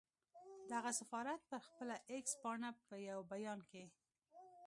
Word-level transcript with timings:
دغه 0.71 0.91
سفارت 0.99 1.39
پر 1.49 1.59
خپله 1.67 1.95
اېکس 2.11 2.33
پاڼه 2.41 2.69
په 2.87 2.95
یو 3.09 3.19
بیان 3.31 3.59
کې 3.71 3.83